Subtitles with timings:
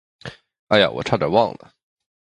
[0.69, 1.71] 哎呀，我差点忘了。